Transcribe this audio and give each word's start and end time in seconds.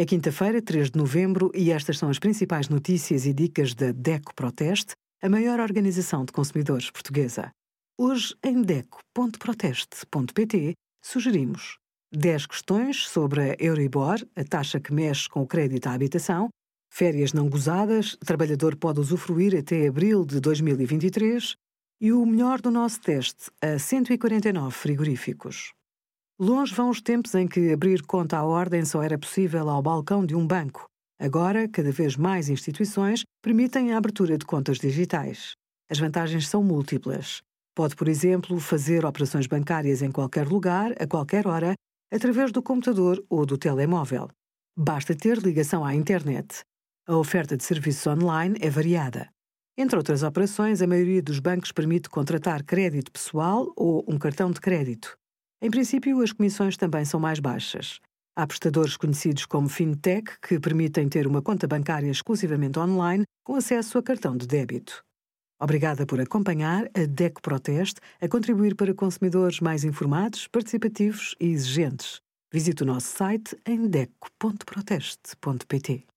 É 0.00 0.06
quinta-feira, 0.06 0.62
3 0.62 0.92
de 0.92 0.98
novembro, 0.98 1.50
e 1.54 1.70
estas 1.70 1.98
são 1.98 2.08
as 2.08 2.18
principais 2.18 2.70
notícias 2.70 3.26
e 3.26 3.34
dicas 3.34 3.74
da 3.74 3.92
DECO 3.92 4.34
Proteste, 4.34 4.94
a 5.20 5.28
maior 5.28 5.60
organização 5.60 6.24
de 6.24 6.32
consumidores 6.32 6.90
portuguesa. 6.90 7.52
Hoje, 7.98 8.34
em 8.42 8.62
DECO.proteste.pt, 8.62 10.72
sugerimos 11.04 11.76
10 12.14 12.46
questões 12.46 13.06
sobre 13.06 13.42
a 13.42 13.54
Euribor, 13.58 14.26
a 14.34 14.42
taxa 14.42 14.80
que 14.80 14.90
mexe 14.90 15.28
com 15.28 15.42
o 15.42 15.46
crédito 15.46 15.88
à 15.88 15.92
habitação, 15.92 16.48
férias 16.90 17.34
não 17.34 17.50
gozadas, 17.50 18.16
trabalhador 18.24 18.76
pode 18.76 19.00
usufruir 19.00 19.54
até 19.54 19.86
abril 19.86 20.24
de 20.24 20.40
2023 20.40 21.56
e 22.00 22.10
o 22.10 22.24
melhor 22.24 22.62
do 22.62 22.70
nosso 22.70 23.02
teste, 23.02 23.50
a 23.60 23.78
149 23.78 24.74
frigoríficos. 24.74 25.74
Longe 26.42 26.74
vão 26.74 26.88
os 26.88 27.02
tempos 27.02 27.34
em 27.34 27.46
que 27.46 27.70
abrir 27.70 28.00
conta 28.00 28.38
à 28.38 28.44
ordem 28.44 28.82
só 28.82 29.02
era 29.02 29.18
possível 29.18 29.68
ao 29.68 29.82
balcão 29.82 30.24
de 30.24 30.34
um 30.34 30.46
banco. 30.46 30.86
Agora, 31.20 31.68
cada 31.68 31.92
vez 31.92 32.16
mais 32.16 32.48
instituições 32.48 33.24
permitem 33.42 33.92
a 33.92 33.98
abertura 33.98 34.38
de 34.38 34.46
contas 34.46 34.78
digitais. 34.78 35.52
As 35.90 35.98
vantagens 35.98 36.48
são 36.48 36.64
múltiplas. 36.64 37.42
Pode, 37.74 37.94
por 37.94 38.08
exemplo, 38.08 38.58
fazer 38.58 39.04
operações 39.04 39.46
bancárias 39.46 40.00
em 40.00 40.10
qualquer 40.10 40.48
lugar, 40.48 40.92
a 40.98 41.06
qualquer 41.06 41.46
hora, 41.46 41.74
através 42.10 42.50
do 42.50 42.62
computador 42.62 43.22
ou 43.28 43.44
do 43.44 43.58
telemóvel. 43.58 44.30
Basta 44.74 45.14
ter 45.14 45.36
ligação 45.36 45.84
à 45.84 45.94
internet. 45.94 46.60
A 47.06 47.18
oferta 47.18 47.54
de 47.54 47.64
serviços 47.64 48.06
online 48.06 48.56
é 48.62 48.70
variada. 48.70 49.28
Entre 49.76 49.94
outras 49.94 50.22
operações, 50.22 50.80
a 50.80 50.86
maioria 50.86 51.20
dos 51.20 51.38
bancos 51.38 51.70
permite 51.70 52.08
contratar 52.08 52.64
crédito 52.64 53.12
pessoal 53.12 53.70
ou 53.76 54.02
um 54.08 54.18
cartão 54.18 54.50
de 54.50 54.58
crédito. 54.58 55.19
Em 55.62 55.70
princípio, 55.70 56.22
as 56.22 56.32
comissões 56.32 56.74
também 56.76 57.04
são 57.04 57.20
mais 57.20 57.38
baixas. 57.38 58.00
Há 58.34 58.46
prestadores 58.46 58.96
conhecidos 58.96 59.44
como 59.44 59.68
FinTech 59.68 60.38
que 60.40 60.58
permitem 60.58 61.06
ter 61.08 61.26
uma 61.26 61.42
conta 61.42 61.66
bancária 61.66 62.10
exclusivamente 62.10 62.78
online 62.78 63.24
com 63.44 63.56
acesso 63.56 63.98
a 63.98 64.02
cartão 64.02 64.34
de 64.36 64.46
débito. 64.46 65.04
Obrigada 65.60 66.06
por 66.06 66.18
acompanhar 66.18 66.88
a 66.94 67.04
DEC 67.06 67.42
Proteste 67.42 68.00
a 68.18 68.26
contribuir 68.26 68.74
para 68.74 68.94
consumidores 68.94 69.60
mais 69.60 69.84
informados, 69.84 70.48
participativos 70.48 71.34
e 71.38 71.48
exigentes. 71.48 72.22
Visite 72.50 72.82
o 72.82 72.86
nosso 72.86 73.08
site 73.08 73.54
em 73.66 73.86
deco.proteste.pt. 73.86 76.09